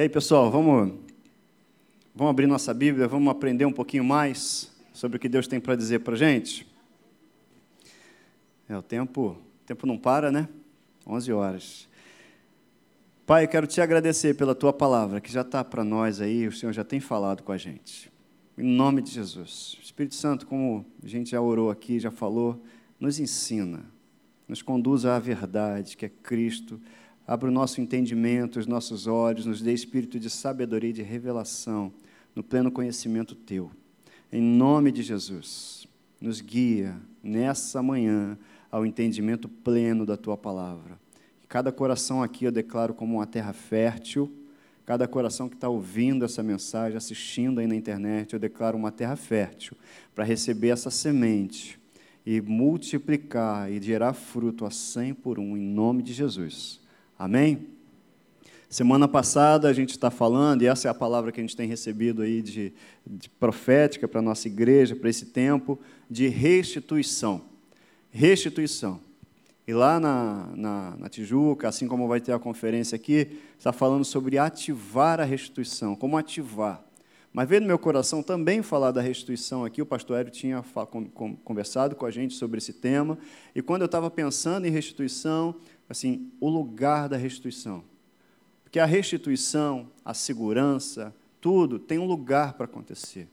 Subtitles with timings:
[0.00, 0.94] E aí, pessoal, vamos,
[2.14, 5.76] vamos abrir nossa Bíblia, vamos aprender um pouquinho mais sobre o que Deus tem para
[5.76, 6.66] dizer para a gente?
[8.66, 10.48] É, o tempo, o tempo não para, né?
[11.06, 11.88] 11 horas.
[13.26, 16.52] Pai, eu quero te agradecer pela tua palavra, que já está para nós aí, o
[16.52, 18.10] Senhor já tem falado com a gente.
[18.56, 19.76] Em nome de Jesus.
[19.82, 22.64] Espírito Santo, como a gente já orou aqui, já falou,
[22.98, 23.84] nos ensina,
[24.48, 26.80] nos conduz à verdade, que é Cristo
[27.26, 31.92] Abra o nosso entendimento, os nossos olhos, nos dê espírito de sabedoria e de revelação,
[32.34, 33.70] no pleno conhecimento teu.
[34.32, 35.86] Em nome de Jesus,
[36.20, 38.38] nos guia nessa manhã
[38.70, 40.98] ao entendimento pleno da tua palavra.
[41.48, 44.32] Cada coração aqui eu declaro como uma terra fértil.
[44.86, 49.16] Cada coração que está ouvindo essa mensagem, assistindo aí na internet, eu declaro uma terra
[49.16, 49.76] fértil
[50.14, 51.78] para receber essa semente
[52.24, 56.79] e multiplicar e gerar fruto a cem por um, em nome de Jesus.
[57.20, 57.66] Amém?
[58.66, 61.68] Semana passada a gente está falando, e essa é a palavra que a gente tem
[61.68, 62.72] recebido aí de,
[63.06, 67.42] de profética para a nossa igreja, para esse tempo, de restituição.
[68.10, 69.02] Restituição.
[69.68, 74.06] E lá na, na, na, Tijuca, assim como vai ter a conferência aqui, está falando
[74.06, 76.82] sobre ativar a restituição, como ativar.
[77.34, 80.64] Mas veio no meu coração também falar da restituição aqui, o pastor Hélio tinha
[81.44, 83.18] conversado com a gente sobre esse tema,
[83.54, 85.54] e quando eu estava pensando em restituição,
[85.90, 87.82] assim, o lugar da restituição.
[88.62, 93.28] Porque a restituição, a segurança, tudo tem um lugar para acontecer.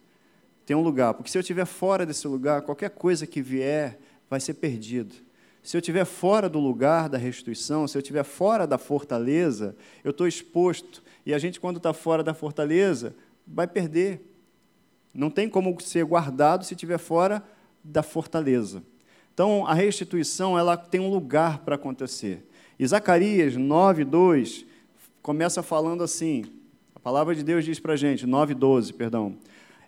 [0.66, 4.40] Tem um lugar, porque se eu estiver fora desse lugar, qualquer coisa que vier vai
[4.40, 5.16] ser perdido.
[5.62, 10.12] Se eu estiver fora do lugar da restituição, se eu estiver fora da fortaleza, eu
[10.12, 11.04] estou exposto.
[11.26, 14.22] E a gente, quando está fora da fortaleza, vai perder.
[15.14, 17.44] Não tem como ser guardado se estiver fora
[17.84, 18.82] da fortaleza.
[19.38, 22.44] Então, a restituição ela tem um lugar para acontecer.
[22.80, 24.66] E Zacarias 9, 2
[25.22, 26.46] começa falando assim:
[26.96, 29.38] a palavra de Deus diz para a gente, 9, 12, perdão.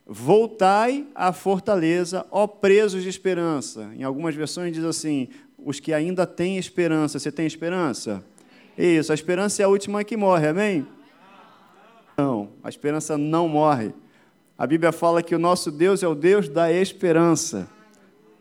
[0.06, 3.90] Voltai à fortaleza, ó presos de esperança.
[3.98, 7.18] Em algumas versões diz assim: os que ainda têm esperança.
[7.18, 8.24] Você tem esperança?
[8.78, 10.86] Isso, a esperança é a última que morre, amém?
[12.16, 13.96] Não, a esperança não morre.
[14.56, 17.68] A Bíblia fala que o nosso Deus é o Deus da esperança.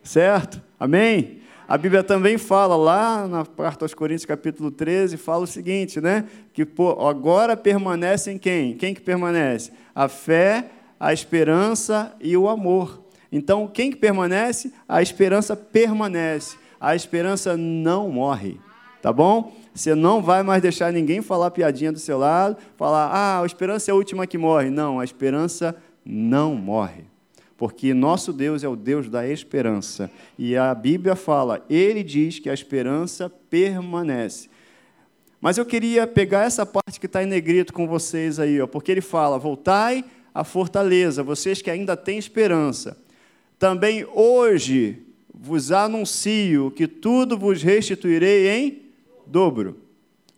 [0.02, 0.67] Certo?
[0.78, 1.40] Amém?
[1.66, 6.24] A Bíblia também fala lá na carta aos Coríntios, capítulo 13, fala o seguinte, né?
[6.52, 8.74] Que pô, agora permanecem quem?
[8.74, 9.72] Quem que permanece?
[9.94, 13.02] A fé, a esperança e o amor.
[13.30, 14.72] Então, quem que permanece?
[14.88, 16.56] A esperança permanece.
[16.80, 18.58] A esperança não morre.
[19.02, 19.52] Tá bom?
[19.74, 23.90] Você não vai mais deixar ninguém falar piadinha do seu lado, falar, ah, a esperança
[23.90, 24.70] é a última que morre.
[24.70, 27.17] Não, a esperança não morre
[27.58, 30.08] porque nosso Deus é o Deus da esperança.
[30.38, 34.48] E a Bíblia fala, ele diz que a esperança permanece.
[35.40, 38.92] Mas eu queria pegar essa parte que está em negrito com vocês aí, ó, porque
[38.92, 42.96] ele fala: voltai à fortaleza, vocês que ainda têm esperança.
[43.58, 45.02] Também hoje
[45.34, 48.82] vos anuncio que tudo vos restituirei em
[49.26, 49.76] dobro.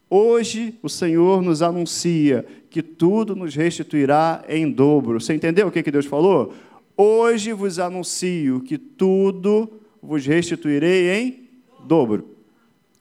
[0.09, 5.21] Hoje o Senhor nos anuncia que tudo nos restituirá em dobro.
[5.21, 6.55] Você entendeu o que, que Deus falou?
[7.03, 11.49] Hoje vos anuncio que tudo vos restituirei em
[11.85, 12.37] dobro.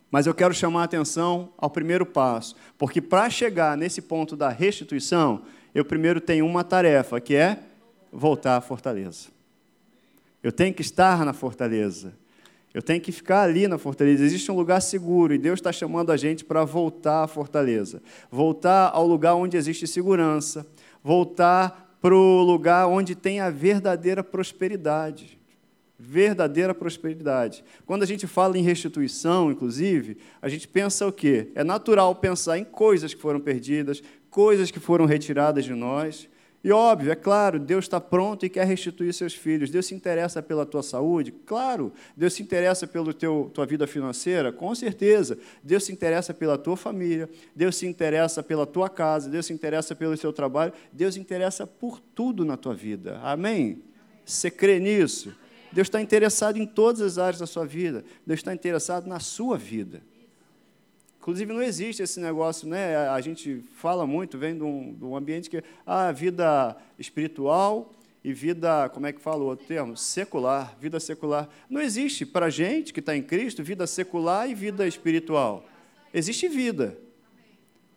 [0.10, 4.48] Mas eu quero chamar a atenção ao primeiro passo, porque para chegar nesse ponto da
[4.48, 5.42] restituição,
[5.76, 7.60] eu primeiro tenho uma tarefa, que é
[8.10, 9.28] voltar à fortaleza.
[10.42, 12.14] Eu tenho que estar na fortaleza.
[12.74, 14.24] Eu tenho que ficar ali na fortaleza.
[14.24, 18.02] Existe um lugar seguro e Deus está chamando a gente para voltar à fortaleza.
[18.31, 20.66] Voltar ao lugar onde existe segurança.
[21.04, 25.38] Voltar para o lugar onde tem a verdadeira prosperidade.
[25.98, 27.64] Verdadeira prosperidade.
[27.86, 31.52] Quando a gente fala em restituição, inclusive, a gente pensa o quê?
[31.56, 36.30] É natural pensar em coisas que foram perdidas, coisas que foram retiradas de nós.
[36.62, 39.70] E óbvio, é claro, Deus está pronto e quer restituir seus filhos.
[39.70, 41.31] Deus se interessa pela tua saúde?
[41.31, 41.94] Claro.
[42.18, 44.51] Deus se interessa pela tua vida financeira?
[44.51, 45.38] Com certeza.
[45.63, 47.30] Deus se interessa pela tua família.
[47.56, 49.30] Deus se interessa pela tua casa.
[49.30, 50.74] Deus se interessa pelo seu trabalho.
[50.92, 53.19] Deus se interessa por tudo na tua vida.
[53.24, 53.81] Amém?
[54.25, 55.34] Você crê nisso?
[55.72, 58.04] Deus está interessado em todas as áreas da sua vida.
[58.28, 60.01] Deus está interessado na sua vida.
[61.30, 62.98] Inclusive, não existe esse negócio, né?
[63.08, 67.94] A gente fala muito, vem de um, de um ambiente que ah, vida espiritual
[68.24, 69.96] e vida, como é que fala o outro termo?
[69.96, 71.48] Secular, vida secular.
[71.70, 75.64] Não existe para a gente que está em Cristo vida secular e vida espiritual.
[76.12, 76.98] Existe vida.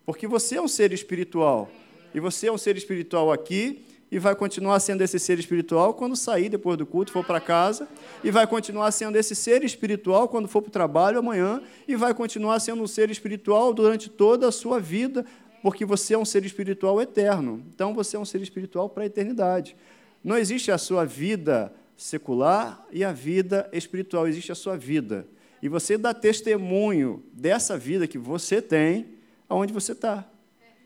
[0.04, 1.70] Porque você é um ser espiritual.
[2.14, 3.82] E você é um ser espiritual aqui
[4.12, 7.88] e vai continuar sendo esse ser espiritual quando sair depois do culto, for para casa,
[8.22, 12.12] e vai continuar sendo esse ser espiritual quando for para o trabalho amanhã, e vai
[12.12, 15.24] continuar sendo um ser espiritual durante toda a sua vida
[15.62, 17.64] porque você é um ser espiritual eterno.
[17.72, 19.76] Então você é um ser espiritual para a eternidade.
[20.22, 25.26] Não existe a sua vida secular e a vida espiritual, existe a sua vida.
[25.62, 29.06] E você dá testemunho dessa vida que você tem
[29.48, 30.28] aonde você está,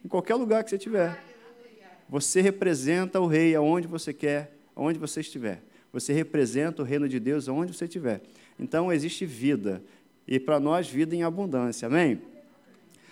[0.04, 1.25] em qualquer lugar que você estiver.
[2.08, 5.62] Você representa o rei aonde você quer, aonde você estiver.
[5.92, 8.20] Você representa o reino de Deus aonde você estiver.
[8.58, 9.82] Então existe vida.
[10.26, 11.86] E para nós, vida em abundância.
[11.86, 12.20] Amém?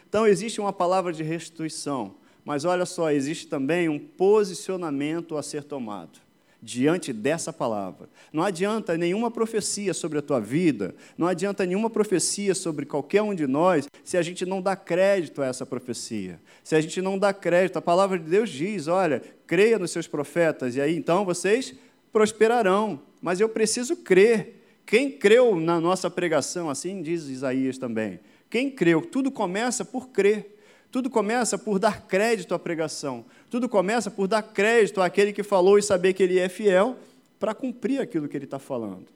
[0.08, 2.14] Então existe uma palavra de restituição.
[2.44, 6.24] Mas olha só, existe também um posicionamento a ser tomado
[6.65, 8.09] diante dessa palavra.
[8.33, 13.35] Não adianta nenhuma profecia sobre a tua vida, não adianta nenhuma profecia sobre qualquer um
[13.35, 16.41] de nós, se a gente não dá crédito a essa profecia.
[16.63, 20.09] Se a gente não dá crédito, a palavra de Deus diz: olha, creia nos seus
[20.09, 21.75] profetas, e aí então vocês
[22.11, 23.03] prosperarão.
[23.21, 24.63] Mas eu preciso crer.
[24.87, 28.21] Quem creu na nossa pregação, assim diz Isaías também.
[28.49, 30.59] Quem creu, tudo começa por crer.
[30.94, 33.25] Tudo começa por dar crédito à pregação.
[33.50, 36.96] Tudo começa por dar crédito àquele que falou e saber que ele é fiel
[37.37, 39.06] para cumprir aquilo que ele está falando.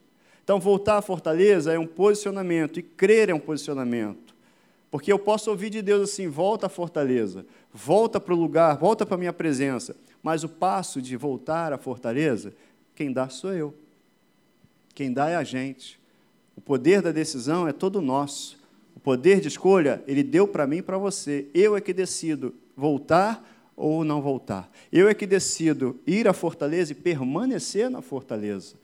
[0.42, 4.34] Então, voltar à fortaleza é um posicionamento, e crer é um posicionamento.
[4.90, 9.06] Porque eu posso ouvir de Deus assim: volta à fortaleza, volta para o lugar, volta
[9.06, 9.94] para a minha presença.
[10.20, 12.52] Mas o passo de voltar à fortaleza,
[12.96, 13.72] quem dá sou eu.
[14.96, 15.96] Quem dá é a gente.
[16.56, 18.58] O poder da decisão é todo nosso.
[18.98, 21.46] O poder de escolha, ele deu para mim e para você.
[21.54, 24.68] Eu é que decido voltar ou não voltar.
[24.90, 28.74] Eu é que decido ir à fortaleza e permanecer na fortaleza.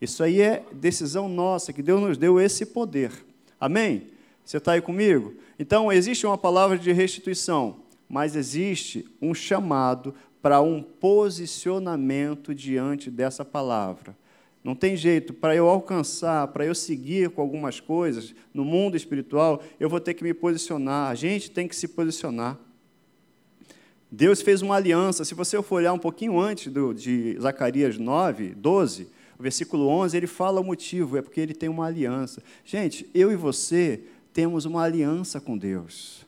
[0.00, 3.10] Isso aí é decisão nossa, que Deus nos deu esse poder.
[3.58, 4.06] Amém?
[4.44, 5.34] Você está aí comigo?
[5.58, 13.44] Então, existe uma palavra de restituição, mas existe um chamado para um posicionamento diante dessa
[13.44, 14.16] palavra.
[14.62, 19.62] Não tem jeito, para eu alcançar, para eu seguir com algumas coisas no mundo espiritual,
[19.80, 21.10] eu vou ter que me posicionar.
[21.10, 22.56] A gente tem que se posicionar.
[24.10, 25.24] Deus fez uma aliança.
[25.24, 30.16] Se você for olhar um pouquinho antes do, de Zacarias 9, 12, o versículo 11,
[30.16, 32.42] ele fala o motivo, é porque ele tem uma aliança.
[32.64, 36.24] Gente, eu e você temos uma aliança com Deus.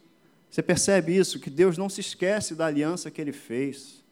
[0.51, 1.39] Você percebe isso?
[1.39, 4.04] Que Deus não se esquece da aliança que ele fez.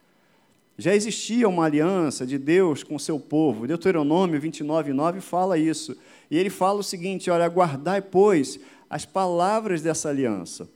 [0.83, 3.69] Já existia uma aliança de Deus com o seu povo.
[3.69, 5.97] Deuteronômio 29, 9 fala isso.
[6.29, 8.59] E ele fala o seguinte: olha, guardai, pois,
[8.91, 10.69] as palavras dessa aliança.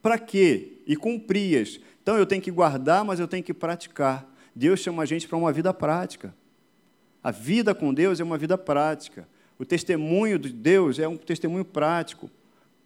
[0.00, 0.78] Para quê?
[0.86, 1.78] E cumprias.
[2.02, 4.26] Então eu tenho que guardar, mas eu tenho que praticar.
[4.54, 6.34] Deus chama a gente para uma vida prática.
[7.22, 9.28] A vida com Deus é uma vida prática.
[9.58, 12.30] O testemunho de Deus é um testemunho prático.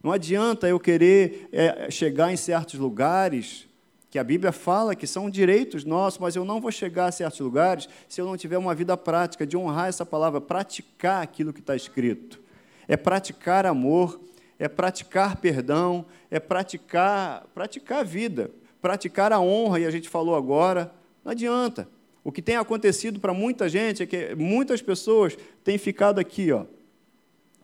[0.02, 3.68] Não adianta eu querer é, chegar em certos lugares
[4.12, 7.40] que a Bíblia fala que são direitos nossos, mas eu não vou chegar a certos
[7.40, 11.60] lugares se eu não tiver uma vida prática, de honrar essa palavra, praticar aquilo que
[11.60, 12.38] está escrito.
[12.86, 14.20] É praticar amor,
[14.58, 18.50] é praticar perdão, é praticar, praticar a vida,
[18.82, 20.92] praticar a honra, e a gente falou agora,
[21.24, 21.88] não adianta.
[22.22, 26.66] O que tem acontecido para muita gente é que muitas pessoas têm ficado aqui, ó.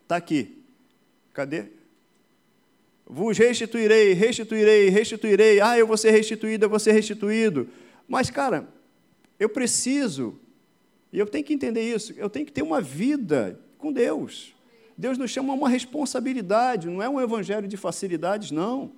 [0.03, 0.65] Está aqui.
[1.35, 1.67] Cadê?
[3.11, 5.61] Vos restituirei, restituirei, restituirei.
[5.61, 7.67] Ah, eu vou ser restituído, eu vou ser restituído.
[8.07, 8.69] Mas, cara,
[9.41, 10.39] eu preciso,
[11.11, 14.55] e eu tenho que entender isso, eu tenho que ter uma vida com Deus.
[14.97, 18.93] Deus nos chama a uma responsabilidade, não é um evangelho de facilidades, não.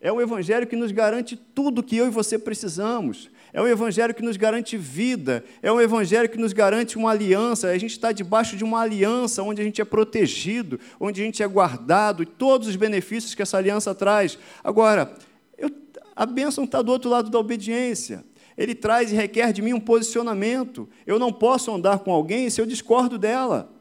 [0.00, 3.28] É um evangelho que nos garante tudo que eu e você precisamos.
[3.52, 7.68] É um evangelho que nos garante vida, é um evangelho que nos garante uma aliança.
[7.68, 11.42] A gente está debaixo de uma aliança onde a gente é protegido, onde a gente
[11.42, 14.38] é guardado, e todos os benefícios que essa aliança traz.
[14.62, 15.12] Agora,
[15.56, 15.70] eu,
[16.14, 18.24] a bênção está do outro lado da obediência.
[18.56, 20.88] Ele traz e requer de mim um posicionamento.
[21.06, 23.72] Eu não posso andar com alguém se eu discordo dela.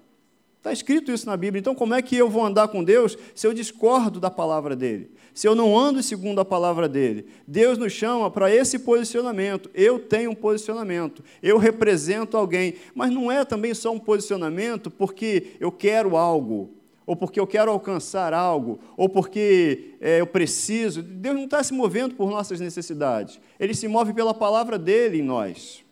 [0.58, 1.60] Está escrito isso na Bíblia.
[1.60, 5.12] Então, como é que eu vou andar com Deus se eu discordo da palavra dele?
[5.38, 7.28] se eu não ando segundo a palavra dele.
[7.46, 9.70] Deus nos chama para esse posicionamento.
[9.72, 15.50] Eu tenho um posicionamento, eu represento alguém, mas não é também só um posicionamento porque
[15.60, 16.72] eu quero algo,
[17.06, 21.04] ou porque eu quero alcançar algo, ou porque é, eu preciso.
[21.04, 25.24] Deus não está se movendo por nossas necessidades, ele se move pela palavra dele em
[25.24, 25.86] nós.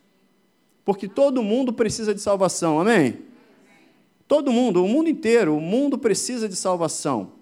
[0.84, 3.20] Porque todo mundo precisa de salvação, amém?
[4.28, 7.34] Todo mundo, o mundo inteiro, o mundo precisa de salvação.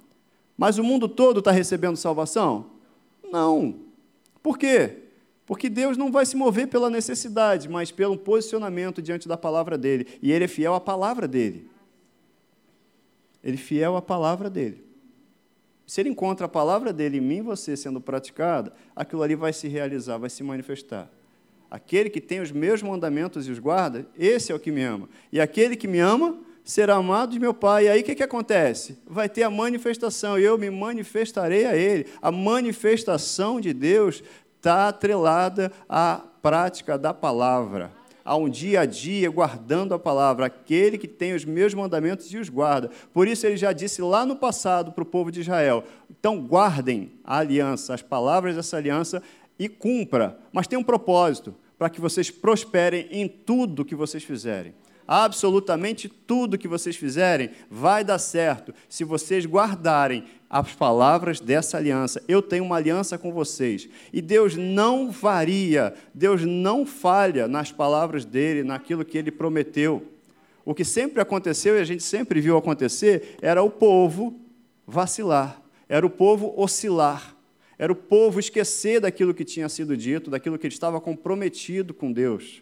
[0.58, 2.68] Mas o mundo todo está recebendo salvação?
[3.32, 3.75] Não.
[4.42, 4.98] Por quê?
[5.46, 10.08] Porque Deus não vai se mover pela necessidade, mas pelo posicionamento diante da palavra dele.
[10.22, 11.70] E ele é fiel à palavra dele.
[13.44, 14.84] Ele é fiel à palavra dele.
[15.86, 19.52] Se ele encontra a palavra dele em mim e você sendo praticada, aquilo ali vai
[19.52, 21.10] se realizar, vai se manifestar.
[21.70, 25.10] Aquele que tem os meus mandamentos e os guarda, esse é o que me ama.
[25.32, 27.86] E aquele que me ama ser amado de meu Pai.
[27.86, 28.98] E aí o que, que acontece?
[29.05, 32.08] Vai ter a manifestação, e eu me manifestarei a Ele.
[32.22, 34.24] A manifestação de Deus
[34.58, 37.91] está atrelada à prática da palavra,
[38.24, 42.38] a um dia a dia guardando a palavra, aquele que tem os meus mandamentos e
[42.38, 42.89] os guarda.
[43.13, 47.12] Por isso ele já disse lá no passado para o povo de Israel: então guardem
[47.24, 49.22] a aliança, as palavras dessa aliança
[49.60, 50.39] e cumpra.
[50.53, 54.74] Mas tem um propósito, para que vocês prosperem em tudo que vocês fizerem
[55.07, 62.22] absolutamente tudo que vocês fizerem vai dar certo se vocês guardarem as palavras dessa aliança.
[62.27, 63.89] Eu tenho uma aliança com vocês.
[64.12, 70.07] E Deus não varia, Deus não falha nas palavras dele, naquilo que ele prometeu.
[70.65, 74.39] O que sempre aconteceu e a gente sempre viu acontecer era o povo
[74.88, 77.36] vacilar, era o povo oscilar,
[77.77, 82.12] era o povo esquecer daquilo que tinha sido dito, daquilo que ele estava comprometido com
[82.12, 82.62] Deus,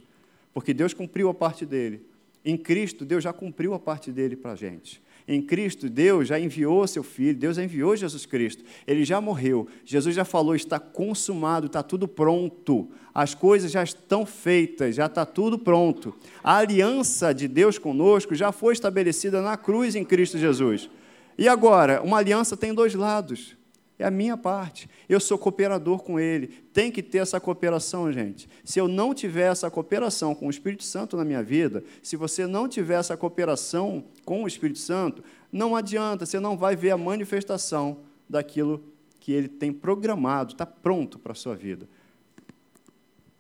[0.54, 2.11] porque Deus cumpriu a parte dele.
[2.44, 5.02] Em Cristo, Deus já cumpriu a parte dele para a gente.
[5.28, 8.64] Em Cristo, Deus já enviou seu Filho, Deus enviou Jesus Cristo.
[8.88, 9.68] Ele já morreu.
[9.86, 12.90] Jesus já falou: está consumado, está tudo pronto.
[13.14, 16.16] As coisas já estão feitas, já está tudo pronto.
[16.44, 20.90] A aliança de Deus conosco já foi estabelecida na cruz em Cristo Jesus.
[21.38, 23.56] E agora, uma aliança tem dois lados.
[24.02, 24.90] É a minha parte.
[25.08, 26.48] Eu sou cooperador com Ele.
[26.74, 28.50] Tem que ter essa cooperação, gente.
[28.66, 32.48] Se eu não tiver essa cooperação com o Espírito Santo na minha vida, se você
[32.48, 36.98] não tiver essa cooperação com o Espírito Santo, não adianta, você não vai ver a
[36.98, 38.84] manifestação daquilo
[39.20, 41.88] que Ele tem programado, está pronto para a sua vida.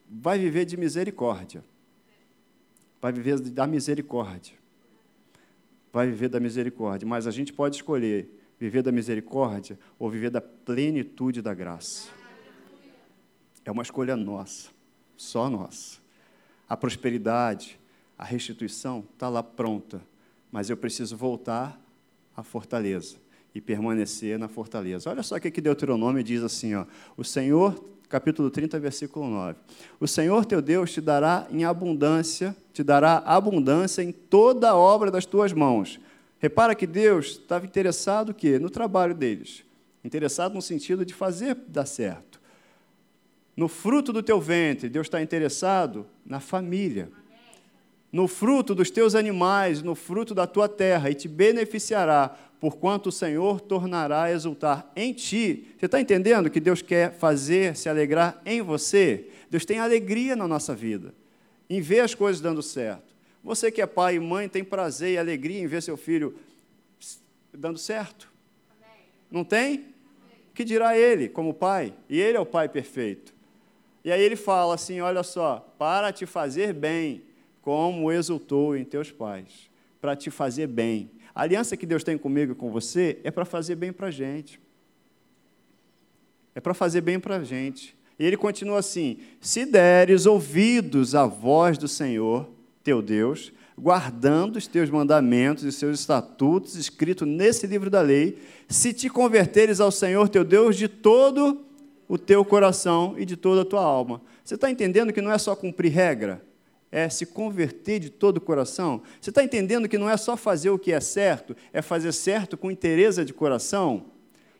[0.08, 1.65] Vai viver de misericórdia.
[3.01, 4.53] Vai viver da misericórdia.
[5.91, 7.08] Vai viver da misericórdia.
[7.08, 12.10] Mas a gente pode escolher Viver da misericórdia ou viver da plenitude da graça.
[13.65, 14.70] É uma escolha nossa,
[15.18, 15.98] só nossa.
[16.70, 17.80] A prosperidade,
[18.15, 20.00] a restituição está lá pronta,
[20.51, 21.82] mas eu preciso voltar
[22.38, 23.15] à fortaleza
[23.56, 25.10] e permanecer na fortaleza.
[25.10, 26.86] Olha só o que Deuteronômio diz assim: ó,
[27.18, 29.58] o Senhor, capítulo 30, versículo 9:
[30.00, 35.10] O Senhor teu Deus te dará em abundância, te dará abundância em toda a obra
[35.10, 36.00] das tuas mãos
[36.41, 39.63] Repara que Deus estava interessado no trabalho deles.
[40.03, 42.41] Interessado no sentido de fazer dar certo.
[43.55, 47.12] No fruto do teu ventre, Deus está interessado na família.
[48.12, 53.12] No fruto dos teus animais, no fruto da tua terra, e te beneficiará, porquanto o
[53.12, 55.67] Senhor tornará a exultar em ti.
[55.77, 59.29] Você está entendendo que Deus quer fazer, se alegrar em você?
[59.48, 61.13] Deus tem alegria na nossa vida,
[61.69, 63.11] em ver as coisas dando certo.
[63.43, 66.36] Você que é pai e mãe tem prazer e alegria em ver seu filho
[67.53, 68.31] dando certo?
[68.69, 69.05] Amém.
[69.29, 69.74] Não tem?
[69.74, 69.86] Amém.
[70.53, 71.93] Que dirá ele como pai?
[72.07, 73.33] E ele é o pai perfeito.
[74.03, 77.24] E aí ele fala assim: olha só, para te fazer bem,
[77.62, 79.69] como exultou em teus pais,
[80.00, 81.12] para te fazer bem.
[81.33, 84.12] A aliança que Deus tem comigo e com você é para fazer bem para a
[84.12, 84.60] gente.
[86.53, 87.95] É para fazer bem para a gente.
[88.19, 92.50] E ele continua assim: se deres ouvidos à voz do Senhor,
[92.84, 98.38] teu Deus, guardando os teus mandamentos e os seus estatutos escritos nesse livro da lei,
[98.68, 101.66] se te converteres ao Senhor teu Deus de todo
[102.08, 104.22] o teu coração e de toda a tua alma.
[104.44, 106.44] Você está entendendo que não é só cumprir regra?
[106.92, 109.02] É se converter de todo o coração?
[109.22, 112.58] Você está entendendo que não é só fazer o que é certo, é fazer certo
[112.58, 114.08] com interesse de coração,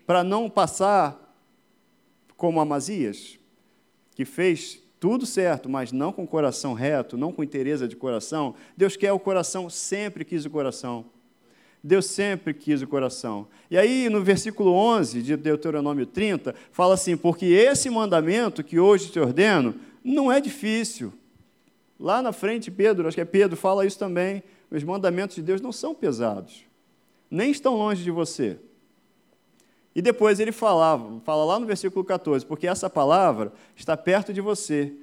[0.08, 1.36] para não passar
[2.38, 3.38] como Amazias,
[4.16, 8.54] que fez tudo certo, mas não com o coração reto, não com interesse de coração.
[8.78, 11.06] Deus quer o coração, sempre quis o coração.
[11.84, 13.48] Deus sempre quis o coração.
[13.72, 19.10] E aí, no versículo 11 de Deuteronômio 30, fala assim: Porque esse mandamento que hoje
[19.10, 21.12] te ordeno não é difícil.
[22.00, 24.44] Lá na frente, Pedro, acho que é Pedro, fala isso também.
[24.70, 26.64] Os mandamentos de Deus não são pesados,
[27.28, 28.60] nem estão longe de você.
[29.94, 34.40] E depois ele falava, fala lá no versículo 14, porque essa palavra está perto de
[34.40, 34.94] você,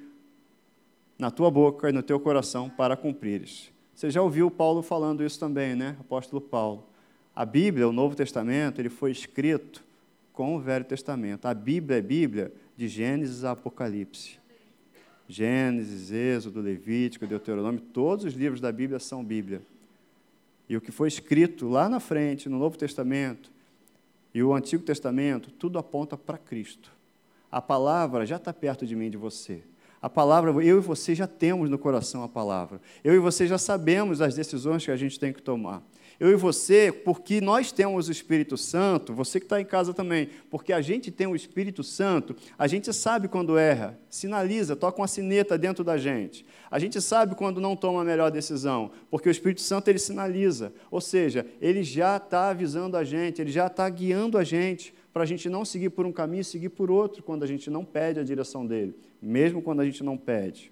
[1.17, 3.71] na tua boca e no teu coração, para cumprires.
[3.93, 5.95] Você já ouviu Paulo falando isso também, né?
[5.99, 6.85] Apóstolo Paulo.
[7.35, 9.83] A Bíblia, o Novo Testamento, ele foi escrito
[10.33, 11.45] com o Velho Testamento.
[11.45, 14.39] A Bíblia é Bíblia de Gênesis a Apocalipse.
[15.27, 19.61] Gênesis, Êxodo, Levítico, Deuteronômio, todos os livros da Bíblia são Bíblia.
[20.67, 23.51] E o que foi escrito lá na frente, no Novo Testamento,
[24.33, 26.91] e o Antigo Testamento, tudo aponta para Cristo.
[27.51, 29.61] A palavra já está perto de mim de você.
[30.01, 32.79] A palavra, eu e você já temos no coração a palavra.
[33.03, 35.81] Eu e você já sabemos as decisões que a gente tem que tomar.
[36.19, 40.27] Eu e você, porque nós temos o Espírito Santo, você que está em casa também,
[40.49, 45.07] porque a gente tem o Espírito Santo, a gente sabe quando erra, sinaliza, toca uma
[45.07, 46.45] sineta dentro da gente.
[46.69, 50.73] A gente sabe quando não toma a melhor decisão, porque o Espírito Santo ele sinaliza,
[50.91, 55.23] ou seja, ele já está avisando a gente, ele já está guiando a gente para
[55.23, 57.85] a gente não seguir por um caminho e seguir por outro quando a gente não
[57.85, 60.69] pede a direção dele, mesmo quando a gente não pede.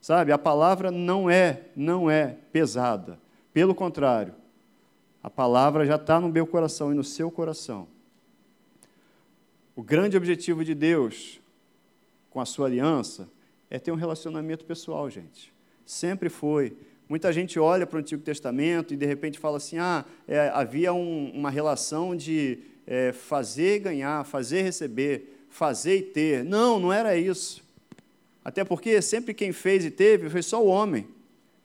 [0.00, 3.20] Sabe, a palavra não é, não é pesada.
[3.52, 4.34] Pelo contrário,
[5.22, 7.86] a palavra já está no meu coração e no seu coração.
[9.76, 11.40] O grande objetivo de Deus
[12.28, 13.28] com a sua aliança
[13.70, 15.52] é ter um relacionamento pessoal, gente.
[15.86, 16.76] Sempre foi.
[17.08, 20.92] Muita gente olha para o Antigo Testamento e de repente fala assim: ah, é, havia
[20.92, 26.44] um, uma relação de é, fazer e ganhar, fazer e receber, fazer e ter.
[26.44, 27.62] Não, não era isso.
[28.44, 31.06] Até porque sempre quem fez e teve foi só o homem.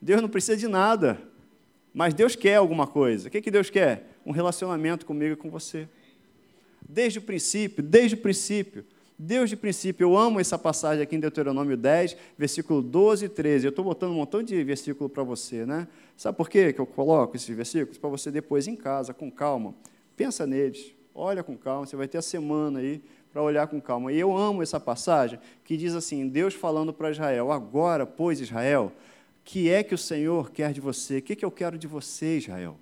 [0.00, 1.20] Deus não precisa de nada.
[1.92, 3.28] Mas Deus quer alguma coisa.
[3.28, 4.18] O que, que Deus quer?
[4.24, 5.88] Um relacionamento comigo e com você.
[6.88, 8.84] Desde o princípio, desde o princípio.
[9.20, 13.66] Deus de princípio, eu amo essa passagem aqui em Deuteronômio 10, versículo 12 e 13.
[13.66, 15.88] Eu estou botando um montão de versículo para você, né?
[16.16, 17.98] Sabe por quê que eu coloco esses versículos?
[17.98, 19.74] Para você depois em casa, com calma,
[20.16, 23.02] pensa neles, olha com calma, você vai ter a semana aí
[23.32, 24.12] para olhar com calma.
[24.12, 28.92] E eu amo essa passagem que diz assim: Deus falando para Israel, agora, pois, Israel,
[29.50, 31.16] que é que o Senhor quer de você?
[31.16, 32.76] O que, que eu quero de você, Israel?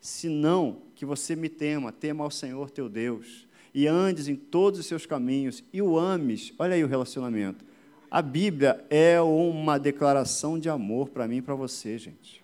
[0.00, 3.44] Senão que você me tema, tema ao Senhor teu Deus,
[3.74, 6.52] e andes em todos os seus caminhos, e o ames.
[6.60, 7.64] Olha aí o relacionamento.
[8.08, 12.40] A Bíblia é uma declaração de amor para mim e para você, gente.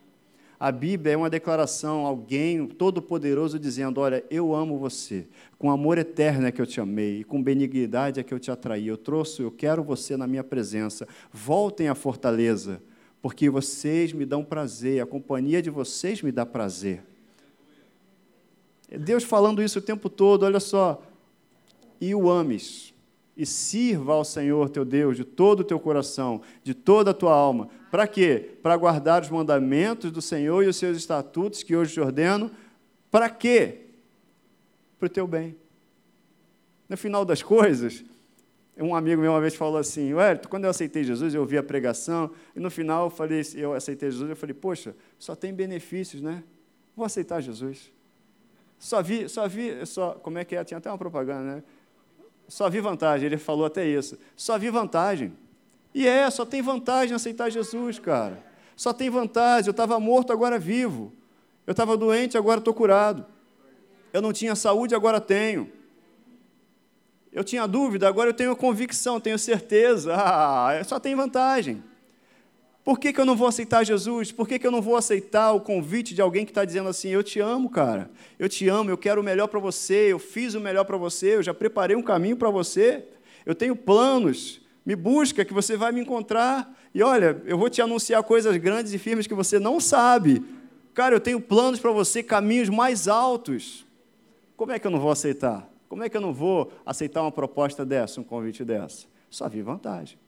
[0.59, 5.25] A Bíblia é uma declaração, alguém todo-poderoso dizendo: Olha, eu amo você,
[5.57, 8.50] com amor eterno é que eu te amei, e com benignidade é que eu te
[8.50, 8.88] atraí.
[8.88, 11.07] Eu trouxe, eu quero você na minha presença.
[11.33, 12.83] Voltem à fortaleza
[13.23, 17.05] porque vocês me dão prazer, a companhia de vocês me dá prazer.
[18.99, 21.00] Deus falando isso o tempo todo, olha só.
[22.00, 22.93] E o ames,
[23.37, 27.33] e sirva ao Senhor teu Deus de todo o teu coração, de toda a tua
[27.33, 27.69] alma.
[27.93, 28.57] Para quê?
[28.61, 32.50] Para guardar os mandamentos do Senhor e os seus estatutos que hoje te ordeno.
[33.08, 33.87] Para quê?
[34.99, 35.56] Para o teu bem.
[36.89, 38.04] No final das coisas,
[38.78, 41.63] um amigo meu uma vez falou assim, Wellington, quando eu aceitei Jesus, eu ouvi a
[41.63, 46.23] pregação, e no final eu falei, eu aceitei Jesus, eu falei, poxa, só tem benefícios,
[46.23, 46.43] né?
[46.97, 47.93] Vou aceitar Jesus.
[48.78, 50.65] Só vi, só vi, só, como é que é?
[50.65, 51.63] Tinha até uma propaganda, né?
[52.49, 54.19] Só vi vantagem, ele falou até isso.
[54.37, 55.32] Só vi vantagem.
[55.95, 58.43] E é, só tem vantagem aceitar Jesus, cara.
[58.75, 59.69] Só tem vantagem.
[59.69, 61.13] Eu estava morto, agora vivo.
[61.67, 63.25] Eu estava doente, agora estou curado.
[64.13, 65.71] Eu não tinha saúde, agora tenho.
[67.32, 70.14] Eu tinha dúvida, agora eu tenho convicção, tenho certeza.
[70.23, 71.82] Ah, só tem vantagem.
[72.84, 74.32] Por que, que eu não vou aceitar Jesus?
[74.32, 77.10] Por que, que eu não vou aceitar o convite de alguém que está dizendo assim:
[77.10, 78.10] Eu te amo, cara.
[78.38, 81.36] Eu te amo, eu quero o melhor para você, eu fiz o melhor para você,
[81.36, 83.04] eu já preparei um caminho para você,
[83.47, 84.60] eu tenho planos.
[84.84, 86.76] Me busca que você vai me encontrar.
[86.92, 90.45] E olha, eu vou te anunciar coisas grandes e firmes que você não sabe.
[90.92, 93.86] Cara, eu tenho planos para você, caminhos mais altos.
[94.56, 95.72] Como é que eu não vou aceitar?
[95.93, 99.07] Como é que eu não vou aceitar uma proposta dessa, um convite dessa?
[99.28, 100.19] Só vi vantagem.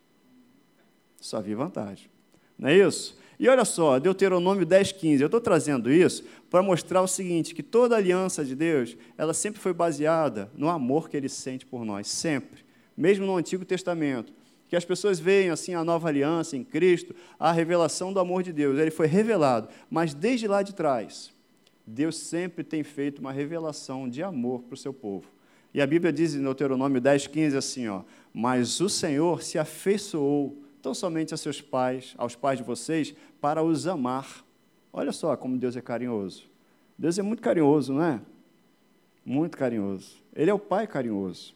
[1.18, 2.11] Só vi vantagem.
[2.59, 3.16] Não é isso?
[3.38, 5.22] E olha só, Deuteronômio 10, 15.
[5.22, 9.59] Eu estou trazendo isso para mostrar o seguinte: que toda aliança de Deus, ela sempre
[9.59, 12.62] foi baseada no amor que ele sente por nós, sempre.
[12.94, 14.35] Mesmo no Antigo Testamento.
[14.68, 18.53] Que as pessoas veem assim a nova aliança em Cristo, a revelação do amor de
[18.53, 18.79] Deus.
[18.79, 21.33] Ele foi revelado, mas desde lá de trás,
[21.87, 25.33] Deus sempre tem feito uma revelação de amor para o seu povo.
[25.74, 30.56] E a Bíblia diz em Deuteronômio 10, 15 assim, ó, mas o Senhor se afeiçoou
[30.80, 34.44] tão somente a seus pais, aos pais de vocês, para os amar.
[34.92, 36.44] Olha só como Deus é carinhoso.
[36.96, 38.20] Deus é muito carinhoso, não é?
[39.26, 40.22] Muito carinhoso.
[40.37, 41.54] Ele é o Pai carinhoso.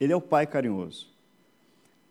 [0.00, 1.08] Ele é o Pai carinhoso.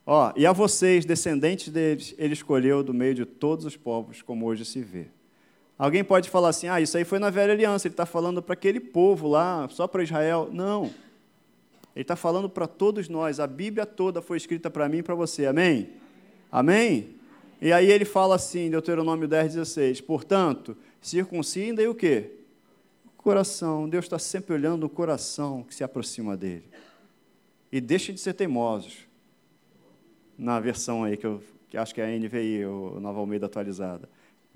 [0.06, 4.46] Ó, e a vocês, descendentes deles, ele escolheu do meio de todos os povos, como
[4.46, 5.08] hoje se vê.
[5.80, 8.52] Alguém pode falar assim: ah, isso aí foi na velha aliança, ele está falando para
[8.52, 10.50] aquele povo lá, só para Israel.
[10.52, 10.92] Não.
[11.96, 13.40] Ele está falando para todos nós.
[13.40, 15.46] A Bíblia toda foi escrita para mim e para você.
[15.46, 15.92] Amém?
[16.52, 17.16] Amém?
[17.62, 22.32] E aí ele fala assim, Deuteronômio 10, 16: Portanto, circuncida e o quê?
[23.16, 23.88] Coração.
[23.88, 26.66] Deus está sempre olhando o coração que se aproxima dele.
[27.72, 29.08] E deixe de ser teimosos.
[30.38, 34.10] Na versão aí que eu que acho que é a NVI, o Nova Almeida atualizada.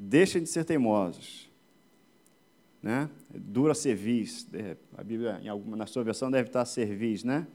[0.05, 1.49] Deixem de ser teimosos.
[2.81, 3.09] Né?
[3.33, 4.45] Dura cerviz.
[4.97, 7.47] A Bíblia, em alguma, na sua versão, deve estar cerviz, né?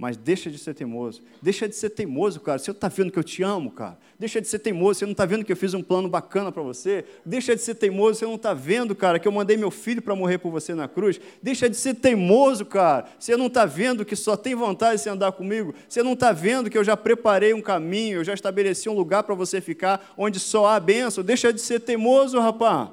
[0.00, 1.20] Mas deixa de ser teimoso.
[1.42, 2.58] Deixa de ser teimoso, cara.
[2.58, 3.98] Você está vendo que eu te amo, cara.
[4.18, 4.98] Deixa de ser teimoso.
[4.98, 7.04] Você não está vendo que eu fiz um plano bacana para você.
[7.22, 8.18] Deixa de ser teimoso.
[8.18, 10.88] Você não está vendo, cara, que eu mandei meu filho para morrer por você na
[10.88, 11.20] cruz.
[11.42, 13.08] Deixa de ser teimoso, cara.
[13.18, 15.74] Você não está vendo que só tem vontade de se andar comigo.
[15.86, 19.22] Você não está vendo que eu já preparei um caminho, eu já estabeleci um lugar
[19.24, 21.22] para você ficar, onde só há bênção.
[21.22, 22.88] Deixa de ser teimoso, rapaz.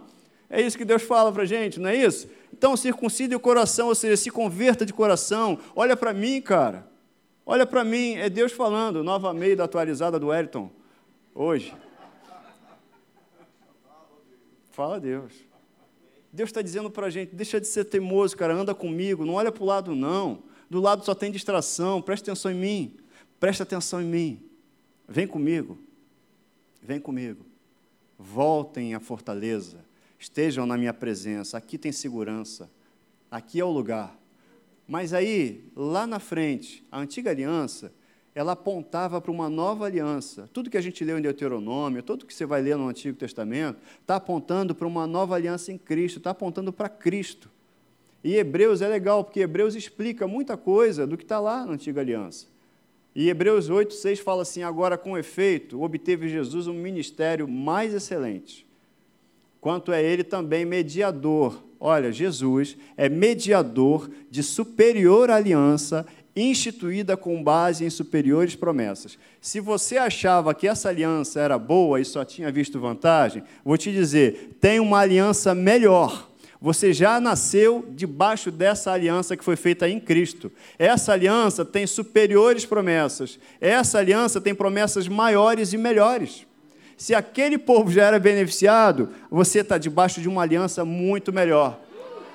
[0.50, 2.28] É isso que Deus fala para gente, não é isso?
[2.52, 5.58] Então, circuncide o coração, ou seja, se converta de coração.
[5.74, 6.96] Olha para mim, cara.
[7.49, 10.69] Olha para mim, é Deus falando, nova Meida atualizada do Wellington,
[11.33, 11.73] hoje.
[14.69, 15.31] Fala Deus.
[16.29, 19.49] Deus está dizendo para a gente: deixa de ser teimoso, cara, anda comigo, não olha
[19.49, 20.43] para o lado, não.
[20.69, 22.97] Do lado só tem distração, presta atenção em mim,
[23.39, 24.49] presta atenção em mim.
[25.07, 25.79] Vem comigo,
[26.81, 27.45] vem comigo.
[28.19, 29.86] Voltem à fortaleza,
[30.19, 32.69] estejam na minha presença, aqui tem segurança,
[33.31, 34.19] aqui é o lugar.
[34.88, 37.91] Mas aí, lá na frente, a antiga aliança,
[38.34, 40.50] ela apontava para uma nova aliança.
[40.54, 43.80] Tudo que a gente leu em Deuteronômio, tudo que você vai ler no Antigo Testamento,
[44.00, 47.50] está apontando para uma nova aliança em Cristo, está apontando para Cristo.
[48.23, 52.00] E Hebreus é legal, porque Hebreus explica muita coisa do que está lá na antiga
[52.00, 52.47] aliança.
[53.15, 58.67] E Hebreus 8, 6 fala assim: agora com efeito, obteve Jesus um ministério mais excelente,
[59.60, 67.83] quanto é ele também mediador Olha, Jesus é mediador de superior aliança instituída com base
[67.83, 69.17] em superiores promessas.
[69.41, 73.91] Se você achava que essa aliança era boa e só tinha visto vantagem, vou te
[73.91, 76.27] dizer, tem uma aliança melhor.
[76.59, 80.51] Você já nasceu debaixo dessa aliança que foi feita em Cristo.
[80.77, 83.39] Essa aliança tem superiores promessas.
[83.61, 86.46] Essa aliança tem promessas maiores e melhores.
[86.97, 91.79] Se aquele povo já era beneficiado, você está debaixo de uma aliança muito melhor.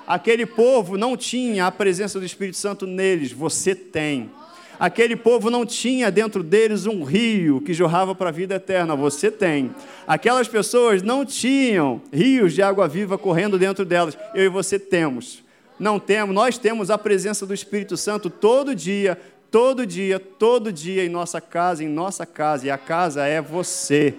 [0.07, 4.31] Aquele povo não tinha a presença do Espírito Santo neles, você tem.
[4.79, 9.29] Aquele povo não tinha dentro deles um rio que jorrava para a vida eterna, você
[9.29, 9.75] tem.
[10.07, 15.43] Aquelas pessoas não tinham rios de água viva correndo dentro delas, eu e você temos.
[15.77, 19.17] Não temos, nós temos a presença do Espírito Santo todo dia,
[19.51, 24.15] todo dia, todo dia em nossa casa, em nossa casa, e a casa é você.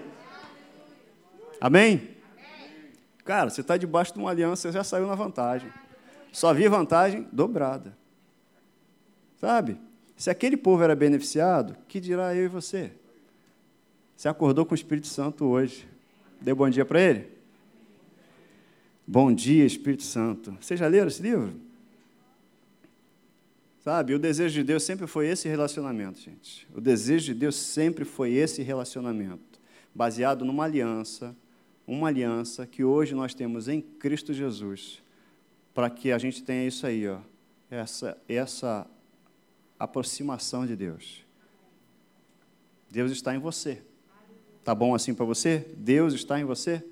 [1.64, 2.10] Amém?
[3.24, 5.72] Cara, você está debaixo de uma aliança, você já saiu na vantagem.
[6.30, 7.96] Só havia vantagem dobrada.
[9.40, 9.78] Sabe?
[10.14, 12.92] Se aquele povo era beneficiado, que dirá eu e você?
[14.14, 15.88] Você acordou com o Espírito Santo hoje.
[16.38, 17.30] Deu bom dia para ele?
[19.06, 20.54] Bom dia, Espírito Santo.
[20.60, 21.54] Vocês já leram esse livro?
[23.82, 26.68] Sabe, o desejo de Deus sempre foi esse relacionamento, gente.
[26.74, 29.58] O desejo de Deus sempre foi esse relacionamento,
[29.94, 31.34] baseado numa aliança,
[31.86, 35.02] uma aliança que hoje nós temos em Cristo Jesus,
[35.72, 37.18] para que a gente tenha isso aí, ó,
[37.70, 38.86] essa, essa
[39.78, 41.24] aproximação de Deus.
[42.90, 43.82] Deus está em você.
[44.62, 45.66] Tá bom assim para você?
[45.76, 46.82] Deus está em você?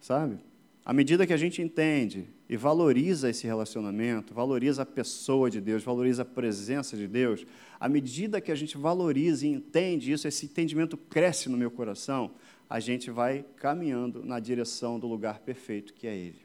[0.00, 0.38] Sabe?
[0.84, 5.84] À medida que a gente entende e valoriza esse relacionamento, valoriza a pessoa de Deus,
[5.84, 7.46] valoriza a presença de Deus,
[7.78, 12.30] à medida que a gente valoriza e entende isso, esse entendimento cresce no meu coração,
[12.70, 16.40] a gente vai caminhando na direção do lugar perfeito que é Ele.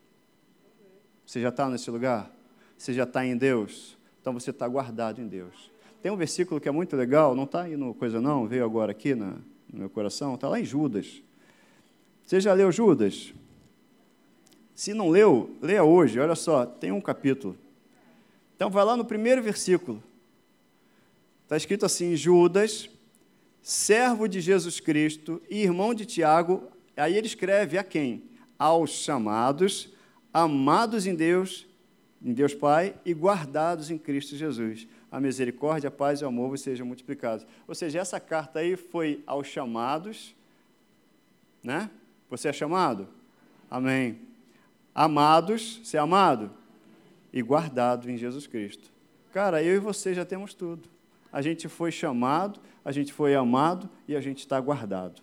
[1.23, 2.31] Você já está nesse lugar?
[2.75, 3.95] Você já está em Deus?
[4.19, 5.71] Então você está guardado em Deus.
[6.01, 8.91] Tem um versículo que é muito legal, não está aí no coisa não, veio agora
[8.91, 9.35] aqui na,
[9.71, 11.21] no meu coração, está lá em Judas.
[12.25, 13.31] Você já leu Judas?
[14.73, 17.55] Se não leu, leia hoje, olha só, tem um capítulo.
[18.55, 20.01] Então vai lá no primeiro versículo.
[21.43, 22.89] Está escrito assim: Judas,
[23.65, 28.21] servo de Jesus Cristo e irmão de Tiago, aí ele escreve a quem?
[28.59, 29.91] Aos chamados,
[30.31, 31.65] amados em Deus,
[32.23, 34.87] em Deus Pai e guardados em Cristo Jesus.
[35.11, 37.43] A misericórdia, a paz e o amor sejam multiplicados.
[37.67, 40.35] Ou seja, essa carta aí foi aos chamados,
[41.63, 41.89] né?
[42.29, 43.07] Você é chamado?
[43.67, 44.19] Amém.
[44.93, 46.51] Amados, ser é amado
[47.33, 48.91] e guardado em Jesus Cristo.
[49.33, 50.94] Cara, eu e você já temos tudo.
[51.35, 55.21] A gente foi chamado, a gente foi amado e a gente está guardado.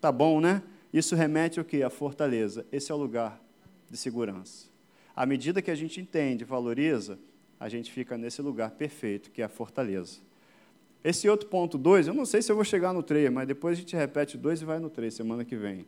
[0.00, 0.62] Tá bom, né?
[0.90, 1.82] Isso remete ao que?
[1.82, 2.64] A fortaleza.
[2.72, 3.38] Esse é o lugar
[3.90, 4.68] de segurança.
[5.14, 7.18] À medida que a gente entende, valoriza,
[7.60, 10.20] a gente fica nesse lugar perfeito, que é a fortaleza.
[11.04, 13.76] Esse outro ponto 2, eu não sei se eu vou chegar no 3, mas depois
[13.76, 15.84] a gente repete dois e vai no 3 semana que vem.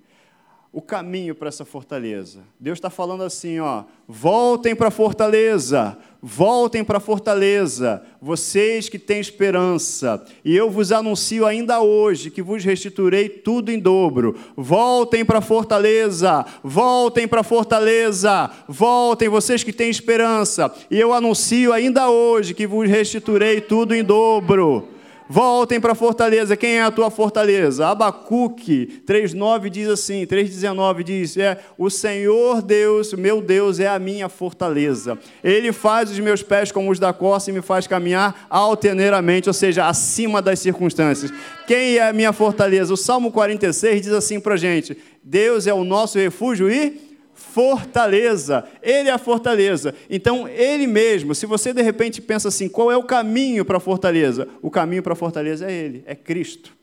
[0.77, 2.41] O caminho para essa fortaleza.
[2.61, 8.99] Deus está falando assim, ó, voltem para a fortaleza, voltem para a fortaleza, vocês que
[8.99, 14.37] têm esperança, e eu vos anuncio ainda hoje que vos restituirei tudo em dobro.
[14.55, 21.15] Voltem para a fortaleza, voltem para a fortaleza, voltem vocês que têm esperança, e eu
[21.15, 24.96] anuncio ainda hoje que vos restituirei tudo em dobro.
[25.29, 26.57] Voltem para a fortaleza.
[26.57, 27.89] Quem é a tua fortaleza?
[27.89, 34.29] Abacuque 3,9 diz assim: 3,19 diz: É, o Senhor Deus, meu Deus, é a minha
[34.29, 35.19] fortaleza.
[35.43, 39.55] Ele faz os meus pés como os da costa e me faz caminhar altaneiramente, ou
[39.55, 41.33] seja, acima das circunstâncias.
[41.67, 42.95] Quem é a minha fortaleza?
[42.95, 48.65] O Salmo 46 diz assim para a gente: Deus é o nosso refúgio e fortaleza.
[48.83, 49.95] Ele é a fortaleza.
[50.11, 53.81] Então, ele mesmo, se você de repente pensa assim, qual é o caminho para a
[53.81, 54.49] fortaleza?
[54.63, 56.75] O caminho para a fortaleza é ele, é Cristo.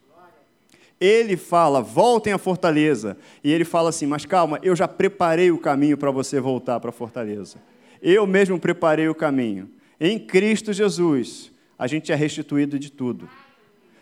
[1.01, 3.17] Ele fala, voltem à fortaleza.
[3.43, 6.91] E ele fala assim, mas calma, eu já preparei o caminho para você voltar para
[6.91, 7.57] a fortaleza.
[8.01, 9.69] Eu mesmo preparei o caminho.
[9.99, 13.27] Em Cristo Jesus, a gente é restituído de tudo.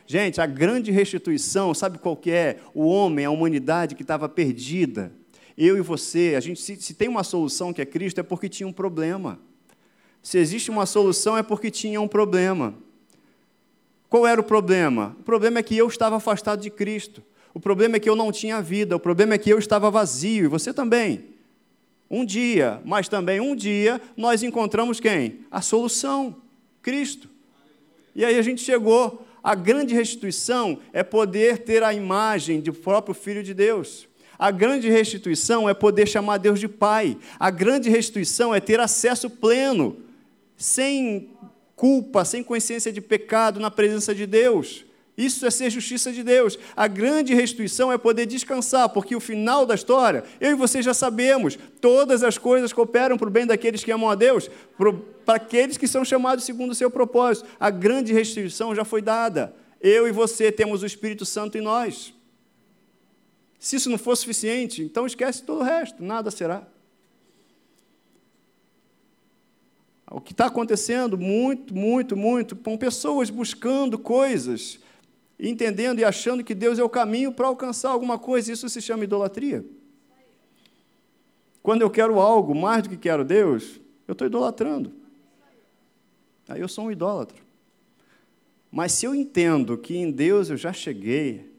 [0.06, 2.58] Gente, a grande restituição, sabe qual que é?
[2.74, 5.14] O homem, a humanidade que estava perdida
[5.58, 8.50] eu e você, a gente se, se tem uma solução que é Cristo, é porque
[8.50, 9.40] tinha um problema.
[10.22, 12.76] Se existe uma solução, é porque tinha um problema.
[14.08, 15.16] Qual era o problema?
[15.20, 17.24] O problema é que eu estava afastado de Cristo.
[17.54, 18.96] O problema é que eu não tinha vida.
[18.96, 20.46] O problema é que eu estava vazio.
[20.46, 21.26] E você também.
[22.10, 25.40] Um dia, mas também um dia, nós encontramos quem?
[25.50, 26.36] A solução:
[26.82, 27.30] Cristo.
[28.14, 29.26] E aí a gente chegou.
[29.44, 34.08] A grande restituição é poder ter a imagem do próprio Filho de Deus.
[34.42, 37.16] A grande restituição é poder chamar Deus de Pai.
[37.40, 39.98] A grande restituição é ter acesso pleno,
[40.58, 41.30] sem
[41.76, 44.84] culpa, sem consciência de pecado na presença de Deus.
[45.16, 46.58] Isso é ser justiça de Deus.
[46.76, 50.96] A grande restituição é poder descansar, porque o final da história, eu e você já
[50.96, 54.50] sabemos, todas as coisas cooperam para o bem daqueles que amam a Deus,
[55.24, 57.48] para aqueles que são chamados segundo o seu propósito.
[57.60, 59.54] A grande restituição já foi dada.
[59.80, 62.12] Eu e você temos o Espírito Santo em nós.
[63.62, 66.68] Se isso não for suficiente, então esquece todo o resto, nada será.
[70.10, 74.80] O que está acontecendo muito, muito, muito, com pessoas buscando coisas,
[75.40, 79.04] entendendo e achando que Deus é o caminho para alcançar alguma coisa, isso se chama
[79.04, 79.64] idolatria.
[81.62, 84.92] Quando eu quero algo mais do que quero Deus, eu estou idolatrando.
[86.50, 87.38] Aí eu sou um idólatra.
[88.72, 91.51] Mas se eu entendo que em Deus eu já cheguei,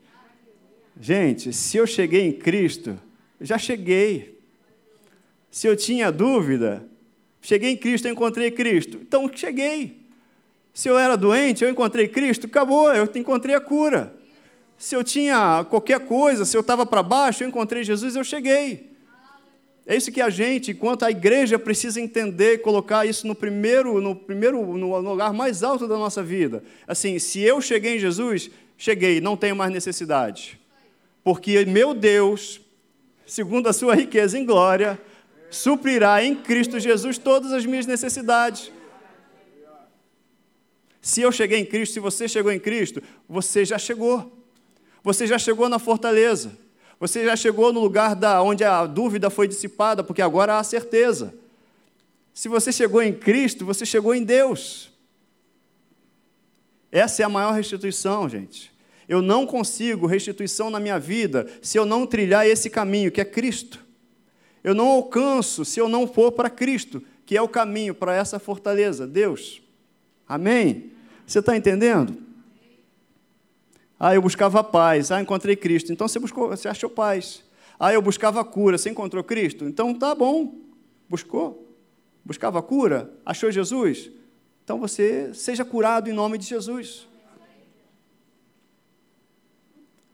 [1.00, 2.98] Gente, se eu cheguei em Cristo,
[3.40, 4.38] já cheguei.
[5.50, 6.86] Se eu tinha dúvida,
[7.40, 8.98] cheguei em Cristo, encontrei Cristo.
[9.00, 10.00] Então, cheguei.
[10.72, 14.14] Se eu era doente, eu encontrei Cristo, acabou, eu encontrei a cura.
[14.78, 18.90] Se eu tinha qualquer coisa, se eu estava para baixo, eu encontrei Jesus, eu cheguei.
[19.84, 24.14] É isso que a gente, enquanto a igreja, precisa entender, colocar isso no primeiro, no
[24.14, 26.62] primeiro, no lugar mais alto da nossa vida.
[26.86, 30.61] Assim, se eu cheguei em Jesus, cheguei, não tenho mais necessidade
[31.24, 32.60] porque meu Deus,
[33.26, 35.00] segundo a sua riqueza em glória,
[35.50, 38.72] suprirá em Cristo Jesus todas as minhas necessidades.
[41.00, 44.32] Se eu cheguei em Cristo, se você chegou em Cristo, você já chegou.
[45.02, 46.56] Você já chegou na fortaleza.
[47.00, 51.34] Você já chegou no lugar da onde a dúvida foi dissipada, porque agora há certeza.
[52.32, 54.92] Se você chegou em Cristo, você chegou em Deus.
[56.90, 58.71] Essa é a maior restituição, gente.
[59.12, 63.26] Eu não consigo restituição na minha vida se eu não trilhar esse caminho, que é
[63.26, 63.84] Cristo.
[64.64, 68.38] Eu não alcanço se eu não for para Cristo, que é o caminho para essa
[68.38, 69.60] fortaleza, Deus.
[70.26, 70.92] Amém?
[71.26, 72.16] Você está entendendo?
[74.00, 75.12] Ah, eu buscava paz.
[75.12, 75.92] Ah, encontrei Cristo.
[75.92, 77.44] Então você buscou, você achou paz.
[77.78, 78.78] Ah, eu buscava cura.
[78.78, 79.66] Você encontrou Cristo?
[79.66, 80.54] Então tá bom.
[81.06, 81.76] Buscou.
[82.24, 83.12] Buscava cura?
[83.26, 84.10] Achou Jesus?
[84.64, 87.11] Então você seja curado em nome de Jesus.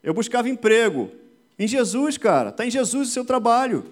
[0.09, 1.11] Eu buscava emprego.
[1.59, 2.49] Em Jesus, cara.
[2.49, 3.85] Está em Jesus o seu trabalho.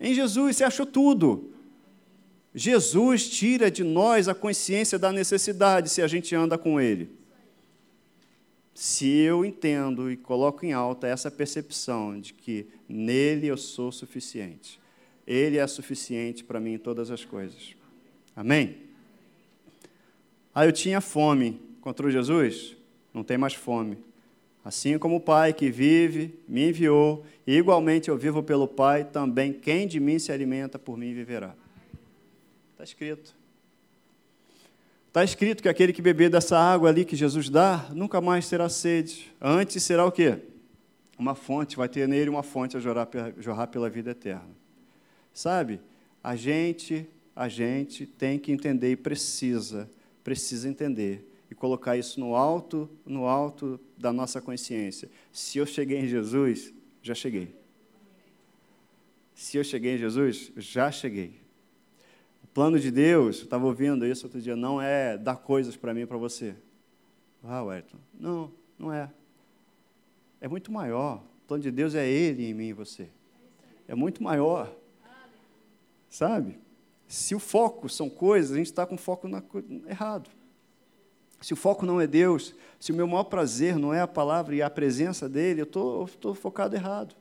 [0.00, 1.52] Em Jesus, você achou tudo.
[2.54, 7.10] Jesus tira de nós a consciência da necessidade se a gente anda com Ele.
[8.72, 14.80] Se eu entendo e coloco em alta essa percepção de que nele eu sou suficiente,
[15.26, 17.76] Ele é suficiente para mim em todas as coisas.
[18.34, 18.78] Amém?
[20.54, 21.60] Ah, eu tinha fome.
[21.76, 22.74] Encontrou Jesus?
[23.12, 23.98] Não tem mais fome.
[24.66, 29.52] Assim como o Pai que vive me enviou, e igualmente eu vivo pelo Pai, também
[29.52, 31.54] quem de mim se alimenta por mim viverá.
[32.72, 33.32] Está escrito.
[35.06, 38.68] Está escrito que aquele que beber dessa água ali que Jesus dá, nunca mais terá
[38.68, 39.32] sede.
[39.40, 40.40] Antes será o quê?
[41.18, 44.50] uma fonte, vai ter nele uma fonte a jorrar, jorrar pela vida eterna.
[45.32, 45.80] Sabe?
[46.22, 49.88] A gente, a gente tem que entender e precisa,
[50.22, 51.26] precisa entender
[51.56, 55.10] colocar isso no alto, no alto da nossa consciência.
[55.32, 57.54] Se eu cheguei em Jesus, já cheguei.
[59.34, 61.34] Se eu cheguei em Jesus, já cheguei.
[62.42, 65.92] O plano de Deus, eu estava ouvindo isso outro dia, não é dar coisas para
[65.92, 66.54] mim e para você.
[67.42, 69.10] Ah, Wellington, não, não é.
[70.40, 71.22] É muito maior.
[71.44, 73.08] O plano de Deus é Ele em mim e você.
[73.86, 74.74] É muito maior.
[76.08, 76.58] Sabe?
[77.06, 79.42] Se o foco são coisas, a gente está com foco na,
[79.86, 80.30] errado.
[81.40, 84.54] Se o foco não é Deus, se o meu maior prazer não é a palavra
[84.54, 87.14] e a presença dele, eu estou focado errado.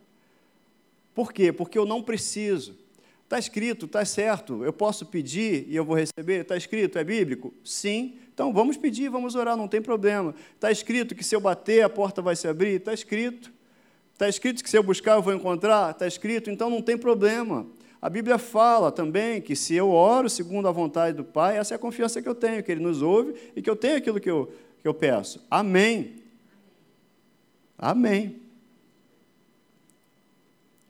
[1.13, 1.51] Por quê?
[1.51, 2.75] Porque eu não preciso.
[3.23, 6.41] Está escrito, está certo, eu posso pedir e eu vou receber?
[6.41, 7.53] Está escrito, é bíblico?
[7.63, 8.19] Sim.
[8.33, 10.35] Então vamos pedir, vamos orar, não tem problema.
[10.53, 12.75] Está escrito que se eu bater, a porta vai se abrir?
[12.75, 13.51] Está escrito.
[14.13, 15.91] Está escrito que se eu buscar, eu vou encontrar?
[15.91, 17.65] Está escrito, então não tem problema.
[18.01, 21.75] A Bíblia fala também que se eu oro segundo a vontade do Pai, essa é
[21.75, 24.29] a confiança que eu tenho, que Ele nos ouve e que eu tenho aquilo que
[24.29, 25.45] eu, que eu peço.
[25.49, 26.15] Amém.
[27.77, 28.41] Amém.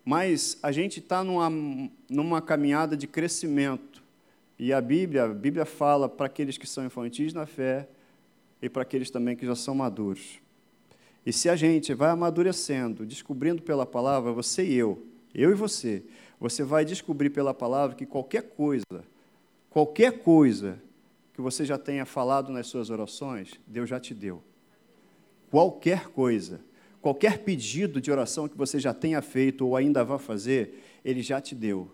[0.04, 1.50] Mas a gente está numa,
[2.10, 4.04] numa caminhada de crescimento.
[4.58, 7.88] E a Bíblia, a Bíblia fala para aqueles que são infantis na fé
[8.62, 10.40] e para aqueles também que já são maduros.
[11.26, 16.04] E se a gente vai amadurecendo, descobrindo pela palavra, você e eu, eu e você,
[16.40, 19.04] você vai descobrir pela palavra que qualquer coisa,
[19.70, 20.80] qualquer coisa
[21.34, 24.42] que você já tenha falado nas suas orações, Deus já te deu.
[25.50, 26.62] Qualquer coisa,
[27.02, 31.42] qualquer pedido de oração que você já tenha feito ou ainda vá fazer, Ele já
[31.42, 31.90] te deu.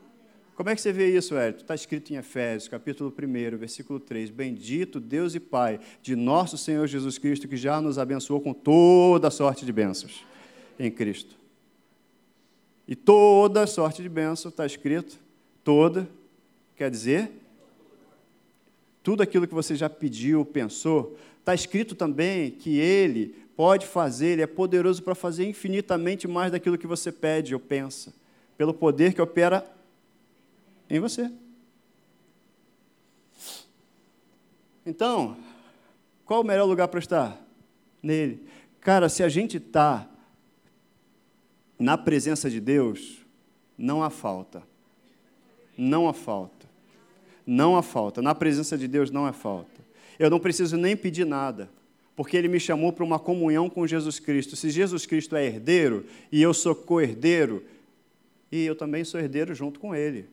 [0.56, 1.58] Como é que você vê isso, Hélio?
[1.58, 4.30] Está escrito em Efésios, capítulo 1, versículo 3.
[4.30, 9.32] Bendito Deus e Pai de nosso Senhor Jesus Cristo, que já nos abençoou com toda
[9.32, 10.24] sorte de bênçãos
[10.78, 11.41] em Cristo.
[12.88, 15.18] E toda sorte de bênção está escrito,
[15.64, 16.10] toda,
[16.76, 17.32] quer dizer,
[19.04, 24.42] tudo aquilo que você já pediu, pensou, está escrito também que Ele pode fazer, Ele
[24.42, 28.14] é poderoso para fazer infinitamente mais daquilo que você pede ou pensa,
[28.58, 29.66] pelo poder que opera
[30.90, 31.32] em você.
[34.86, 35.38] Então,
[36.26, 37.42] qual o melhor lugar para estar?
[38.02, 38.46] Nele.
[38.80, 40.08] Cara, se a gente está
[41.82, 43.18] na presença de Deus,
[43.76, 44.62] não há falta.
[45.76, 46.68] Não há falta.
[47.46, 48.22] Não há falta.
[48.22, 49.82] Na presença de Deus não há falta.
[50.20, 51.68] Eu não preciso nem pedir nada,
[52.16, 54.56] porque Ele me chamou para uma comunhão com Jesus Cristo.
[54.56, 57.66] Se Jesus Cristo é herdeiro e eu sou co-herdeiro,
[58.52, 60.30] e eu também sou herdeiro junto com Ele.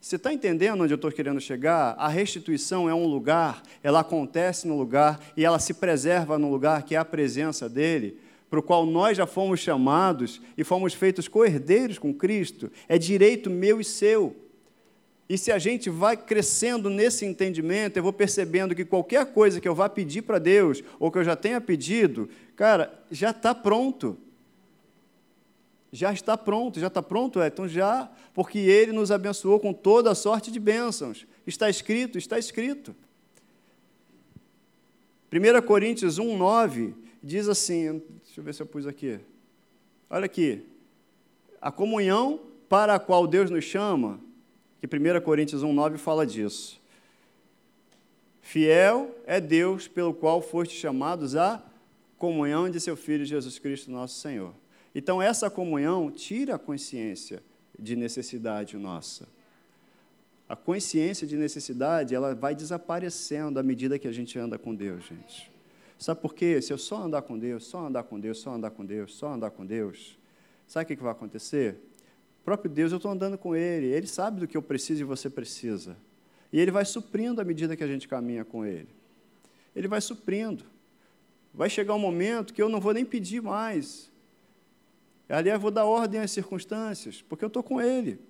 [0.00, 1.96] Você está entendendo onde eu estou querendo chegar?
[1.98, 6.84] A restituição é um lugar, ela acontece no lugar e ela se preserva no lugar
[6.84, 11.28] que é a presença dele para o qual nós já fomos chamados e fomos feitos
[11.28, 14.34] co-herdeiros com Cristo, é direito meu e seu.
[15.28, 19.68] E se a gente vai crescendo nesse entendimento, eu vou percebendo que qualquer coisa que
[19.68, 24.16] eu vá pedir para Deus, ou que eu já tenha pedido, cara, já está pronto.
[25.92, 30.10] Já está pronto, já está pronto, é, então já, porque Ele nos abençoou com toda
[30.10, 31.26] a sorte de bênçãos.
[31.46, 32.94] Está escrito, está escrito.
[35.30, 38.02] 1 Coríntios 1, 9 diz assim:
[38.38, 39.18] deixa eu ver se eu pus aqui.
[40.08, 40.64] Olha aqui.
[41.60, 44.20] A comunhão para a qual Deus nos chama,
[44.80, 46.80] que 1 Coríntios 1,9 fala disso.
[48.40, 51.62] Fiel é Deus pelo qual foste chamados à
[52.16, 54.54] comunhão de seu Filho Jesus Cristo, nosso Senhor.
[54.94, 57.42] Então, essa comunhão tira a consciência
[57.76, 59.26] de necessidade nossa.
[60.48, 65.04] A consciência de necessidade, ela vai desaparecendo à medida que a gente anda com Deus,
[65.04, 65.57] gente.
[65.98, 66.62] Sabe por quê?
[66.62, 69.32] Se eu só andar com Deus, só andar com Deus, só andar com Deus, só
[69.32, 70.16] andar com Deus,
[70.66, 71.76] sabe o que vai acontecer?
[72.40, 75.04] O próprio Deus, eu estou andando com Ele, Ele sabe do que eu preciso e
[75.04, 75.96] você precisa.
[76.52, 78.88] E Ele vai suprindo à medida que a gente caminha com Ele.
[79.74, 80.64] Ele vai suprindo.
[81.52, 84.08] Vai chegar um momento que eu não vou nem pedir mais.
[85.28, 88.20] Aliás, vou dar ordem às circunstâncias, porque eu estou com Ele.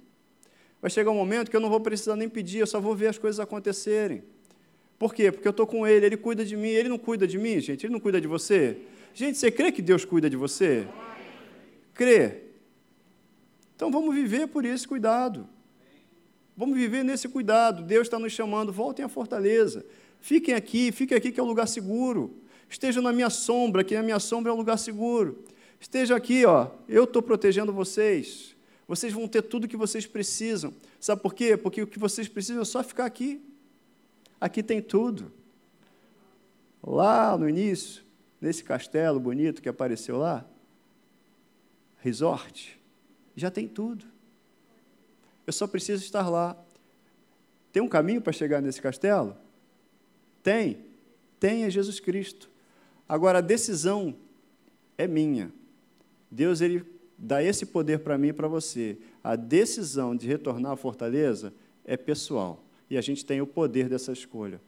[0.80, 3.08] Vai chegar um momento que eu não vou precisar nem pedir, eu só vou ver
[3.08, 4.24] as coisas acontecerem.
[4.98, 5.30] Por quê?
[5.30, 6.68] Porque eu estou com Ele, Ele cuida de mim.
[6.68, 7.86] Ele não cuida de mim, gente?
[7.86, 8.78] Ele não cuida de você?
[9.14, 10.86] Gente, você crê que Deus cuida de você?
[11.94, 12.42] Crê.
[13.76, 15.48] Então vamos viver por esse cuidado.
[16.56, 17.82] Vamos viver nesse cuidado.
[17.82, 18.72] Deus está nos chamando.
[18.72, 19.86] Voltem à fortaleza.
[20.20, 22.34] Fiquem aqui, fiquem aqui que é um lugar seguro.
[22.68, 25.44] Estejam na minha sombra, que a minha sombra é um lugar seguro.
[25.80, 26.68] Esteja aqui, ó.
[26.88, 28.56] Eu estou protegendo vocês.
[28.86, 30.74] Vocês vão ter tudo o que vocês precisam.
[30.98, 31.56] Sabe por quê?
[31.56, 33.40] Porque o que vocês precisam é só ficar aqui.
[34.40, 35.32] Aqui tem tudo.
[36.82, 38.02] Lá no início,
[38.40, 40.44] nesse castelo bonito que apareceu lá,
[41.98, 42.78] resort,
[43.34, 44.06] já tem tudo.
[45.46, 46.56] Eu só preciso estar lá.
[47.72, 49.36] Tem um caminho para chegar nesse castelo?
[50.42, 50.78] Tem.
[51.40, 52.50] Tem é Jesus Cristo.
[53.08, 54.14] Agora, a decisão
[54.96, 55.52] é minha.
[56.30, 56.84] Deus ele
[57.16, 58.98] dá esse poder para mim e para você.
[59.22, 61.52] A decisão de retornar à fortaleza
[61.84, 62.62] é pessoal.
[62.90, 64.60] E a gente tem o poder dessa escolha.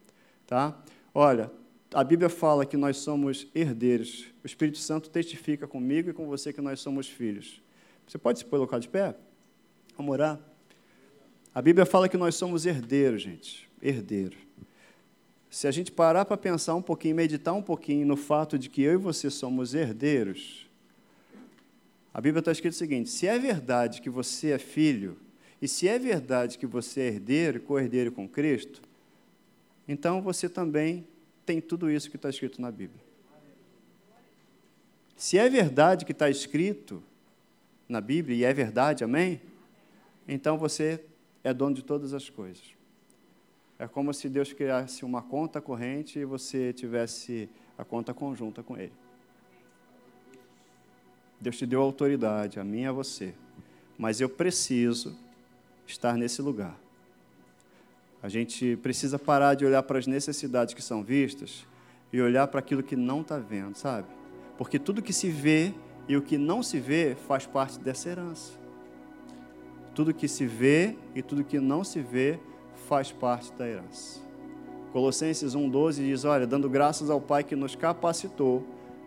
[0.46, 0.80] Tá?
[1.14, 1.50] Olha,
[1.92, 4.26] a Bíblia fala que nós somos herdeiros.
[4.44, 7.62] O Espírito Santo testifica comigo e com você que nós somos filhos.
[8.06, 9.16] Você pode se colocar de pé?
[9.96, 10.38] Vamos orar?
[11.54, 13.68] A Bíblia fala que nós somos herdeiros, gente.
[13.82, 14.36] Herdeiro.
[15.50, 18.82] Se a gente parar para pensar um pouquinho, meditar um pouquinho no fato de que
[18.82, 20.68] eu e você somos herdeiros,
[22.14, 25.16] a Bíblia está escrito o seguinte: se é verdade que você é filho,
[25.61, 28.80] e se é verdade que você é herdeiro, co-herdeiro com Cristo,
[29.86, 31.06] então você também
[31.44, 33.02] tem tudo isso que está escrito na Bíblia.
[35.16, 37.02] Se é verdade que está escrito
[37.88, 39.40] na Bíblia, e é verdade, amém?
[40.26, 41.04] Então você
[41.42, 42.62] é dono de todas as coisas.
[43.78, 48.76] É como se Deus criasse uma conta corrente e você tivesse a conta conjunta com
[48.76, 48.92] Ele.
[51.40, 53.34] Deus te deu autoridade, a mim e a você.
[53.98, 55.16] Mas eu preciso
[55.91, 56.78] estar nesse lugar.
[58.22, 61.66] A gente precisa parar de olhar para as necessidades que são vistas
[62.12, 64.07] e olhar para aquilo que não está vendo, sabe?
[64.59, 65.72] Porque tudo que se vê
[66.07, 68.53] e o que não se vê faz parte dessa herança.
[69.95, 72.38] Tudo que se vê e tudo que não se vê
[72.88, 74.20] faz parte da herança.
[74.93, 78.66] Colossenses 1,12 diz: Olha, dando graças ao Pai que nos capacitou,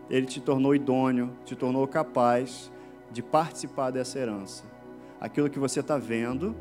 [0.10, 2.72] Ele te tornou idôneo, te tornou capaz
[3.12, 4.64] de participar dessa herança.
[5.20, 6.56] Aquilo que você está vendo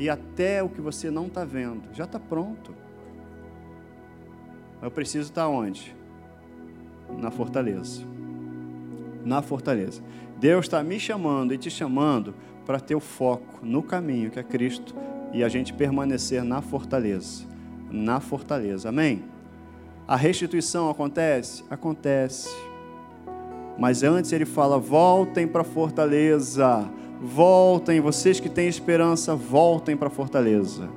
[0.00, 1.82] e até o que você não está vendo.
[1.92, 2.74] Já está pronto.
[4.80, 5.94] Eu preciso estar tá onde?
[7.18, 8.00] Na fortaleza.
[9.22, 10.02] Na fortaleza.
[10.38, 12.34] Deus está me chamando e te chamando
[12.64, 14.94] para ter o foco no caminho que é Cristo
[15.34, 17.44] e a gente permanecer na fortaleza.
[17.90, 18.88] Na fortaleza.
[18.88, 19.22] Amém?
[20.08, 21.62] A restituição acontece?
[21.68, 22.48] Acontece.
[23.78, 26.90] Mas antes ele fala: voltem para a fortaleza
[27.20, 30.88] voltem, vocês que têm esperança, voltem para fortaleza.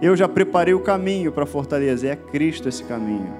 [0.00, 3.34] Eu já preparei o caminho para fortaleza, é Cristo esse caminho.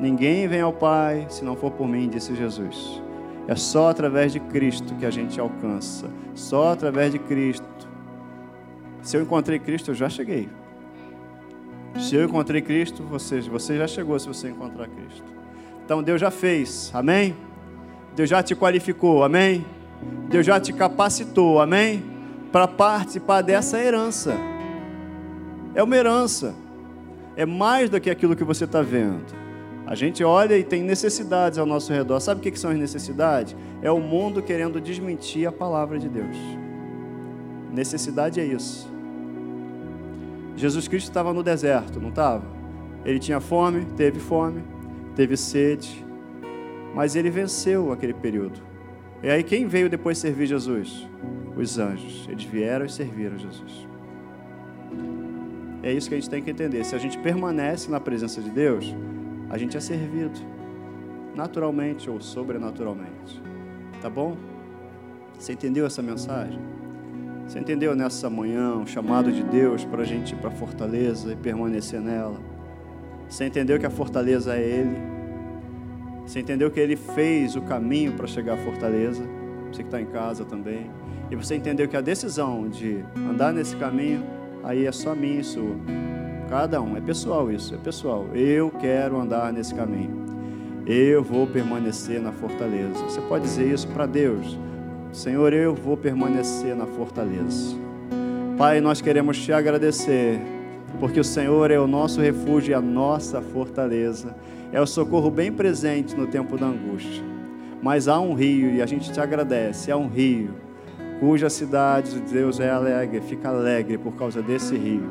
[0.00, 3.02] Ninguém vem ao Pai se não for por mim, disse Jesus.
[3.46, 7.66] É só através de Cristo que a gente alcança, só através de Cristo.
[9.02, 10.48] Se eu encontrei Cristo, eu já cheguei.
[11.98, 15.24] Se eu encontrei Cristo, você, você já chegou se você encontrar Cristo.
[15.84, 17.34] Então Deus já fez, amém?
[18.14, 19.64] Deus já te qualificou, amém?
[20.28, 22.02] Deus já te capacitou, amém?
[22.52, 24.34] Para participar dessa herança.
[25.74, 26.54] É uma herança.
[27.36, 29.24] É mais do que aquilo que você está vendo.
[29.86, 32.20] A gente olha e tem necessidades ao nosso redor.
[32.20, 33.56] Sabe o que são as necessidades?
[33.80, 36.36] É o mundo querendo desmentir a palavra de Deus.
[37.72, 38.90] Necessidade é isso.
[40.56, 42.44] Jesus Cristo estava no deserto, não estava?
[43.04, 44.62] Ele tinha fome, teve fome,
[45.14, 46.04] teve sede,
[46.94, 48.67] mas ele venceu aquele período.
[49.22, 51.08] E aí quem veio depois servir Jesus?
[51.56, 52.26] Os anjos.
[52.28, 53.88] Eles vieram e serviram Jesus.
[55.82, 56.84] É isso que a gente tem que entender.
[56.84, 58.94] Se a gente permanece na presença de Deus,
[59.50, 60.38] a gente é servido
[61.34, 63.40] naturalmente ou sobrenaturalmente.
[64.02, 64.36] Tá bom?
[65.38, 66.58] Você entendeu essa mensagem?
[67.46, 71.32] Você entendeu nessa manhã o chamado de Deus para a gente ir para a fortaleza
[71.32, 72.40] e permanecer nela?
[73.28, 75.17] Você entendeu que a fortaleza é Ele?
[76.28, 79.24] Você entendeu que ele fez o caminho para chegar à fortaleza?
[79.72, 80.90] Você que está em casa também.
[81.30, 84.22] E você entendeu que a decisão de andar nesse caminho,
[84.62, 85.74] aí é só minha e sua.
[86.50, 88.26] Cada um, é pessoal isso, é pessoal.
[88.34, 90.26] Eu quero andar nesse caminho.
[90.86, 93.02] Eu vou permanecer na fortaleza.
[93.04, 94.58] Você pode dizer isso para Deus.
[95.10, 97.74] Senhor, eu vou permanecer na fortaleza.
[98.58, 100.38] Pai, nós queremos te agradecer,
[101.00, 104.34] porque o Senhor é o nosso refúgio e a nossa fortaleza
[104.72, 107.22] é o socorro bem presente no tempo da angústia.
[107.82, 110.50] Mas há um rio, e a gente te agradece, há um rio,
[111.20, 115.08] cuja cidade de Deus é alegre, fica alegre por causa desse rio.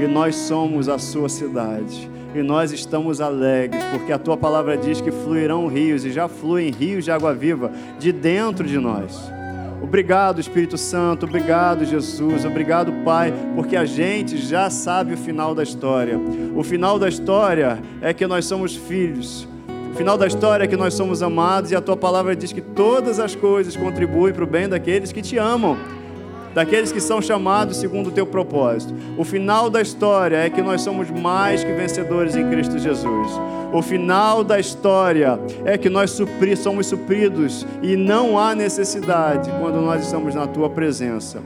[0.00, 2.10] E nós somos a sua cidade.
[2.34, 6.70] E nós estamos alegres, porque a tua palavra diz que fluirão rios, e já fluem
[6.70, 9.32] rios de água viva de dentro de nós.
[9.84, 15.62] Obrigado, Espírito Santo, obrigado, Jesus, obrigado, Pai, porque a gente já sabe o final da
[15.62, 16.18] história.
[16.56, 19.46] O final da história é que nós somos filhos.
[19.92, 22.62] O final da história é que nós somos amados e a tua palavra diz que
[22.62, 25.76] todas as coisas contribuem para o bem daqueles que te amam.
[26.54, 28.94] Daqueles que são chamados segundo o teu propósito.
[29.18, 33.28] O final da história é que nós somos mais que vencedores em Cristo Jesus.
[33.72, 39.80] O final da história é que nós supri, somos supridos e não há necessidade quando
[39.80, 41.42] nós estamos na tua presença.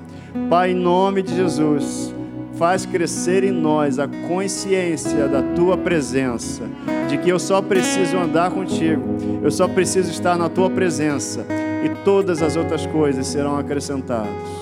[0.50, 2.14] Pai, em nome de Jesus,
[2.58, 6.64] faz crescer em nós a consciência da tua presença,
[7.08, 11.46] de que eu só preciso andar contigo, eu só preciso estar na tua presença
[11.82, 14.57] e todas as outras coisas serão acrescentadas.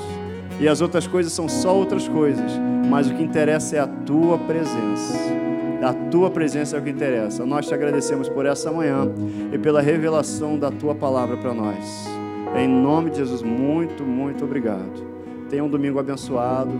[0.58, 2.52] E as outras coisas são só outras coisas,
[2.88, 5.18] mas o que interessa é a tua presença.
[5.82, 7.44] A tua presença é o que interessa.
[7.44, 9.06] Nós te agradecemos por essa manhã
[9.52, 12.08] e pela revelação da tua palavra para nós.
[12.56, 15.04] Em nome de Jesus, muito, muito obrigado.
[15.50, 16.72] Tenha um domingo abençoado.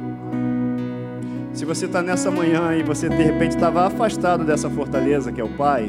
[1.52, 5.44] Se você está nessa manhã e você de repente estava afastado dessa fortaleza que é
[5.44, 5.88] o Pai,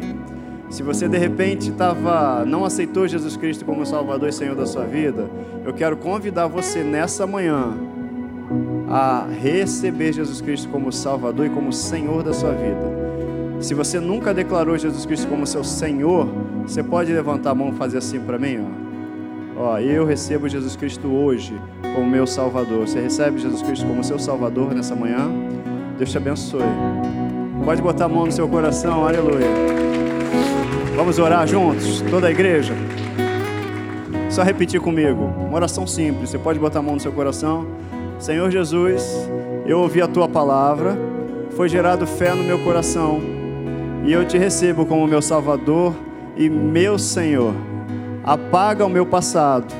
[0.70, 4.84] se você de repente estava não aceitou Jesus Cristo como Salvador e Senhor da sua
[4.84, 5.30] vida,
[5.66, 7.74] eu quero convidar você nessa manhã
[8.90, 12.98] a receber Jesus Cristo como Salvador e como Senhor da sua vida.
[13.60, 16.28] Se você nunca declarou Jesus Cristo como seu Senhor,
[16.62, 18.88] você pode levantar a mão e fazer assim para mim, ó.
[19.60, 21.60] Ó, eu recebo Jesus Cristo hoje
[21.96, 22.88] como meu Salvador.
[22.88, 25.32] Você recebe Jesus Cristo como seu Salvador nessa manhã?
[25.98, 26.62] Deus te abençoe.
[27.66, 29.87] Pode botar a mão no seu coração, aleluia.
[30.98, 32.74] Vamos orar juntos, toda a igreja?
[34.32, 36.32] Só repetir comigo, uma oração simples.
[36.32, 37.68] Você pode botar a mão no seu coração.
[38.18, 39.30] Senhor Jesus,
[39.68, 40.98] eu ouvi a tua palavra,
[41.56, 43.22] foi gerado fé no meu coração
[44.08, 45.94] e eu te recebo como meu Salvador
[46.36, 47.54] e meu Senhor.
[48.24, 49.72] Apaga o meu passado,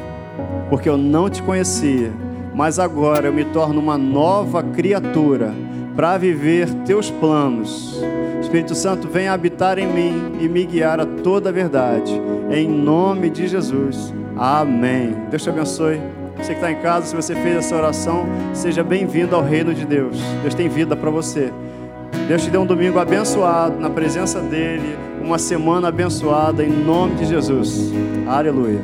[0.70, 2.12] porque eu não te conhecia,
[2.54, 5.52] mas agora eu me torno uma nova criatura
[5.96, 8.00] para viver teus planos
[8.48, 12.14] Espírito Santo, venha habitar em mim e me guiar a toda a verdade.
[12.50, 14.14] Em nome de Jesus.
[14.38, 15.14] Amém.
[15.30, 16.00] Deus te abençoe.
[16.38, 19.86] Você que está em casa, se você fez essa oração, seja bem-vindo ao reino de
[19.86, 20.18] Deus.
[20.42, 21.52] Deus tem vida para você.
[22.30, 27.26] Deus te deu um domingo abençoado na presença dEle, uma semana abençoada em nome de
[27.26, 27.92] Jesus.
[28.26, 28.80] Aleluia.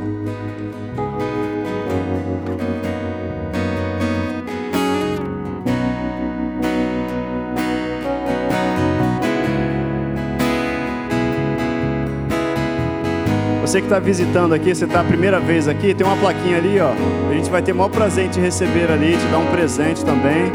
[13.73, 16.79] Você que está visitando aqui, você está a primeira vez aqui, tem uma plaquinha ali,
[16.79, 16.91] ó.
[17.27, 20.51] A gente vai ter o maior prazer te receber ali, te dar um presente também.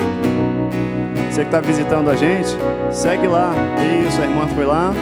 [1.29, 2.57] Você que está visitando a gente,
[2.93, 3.53] segue lá.
[4.07, 4.95] Isso, a irmã foi lá.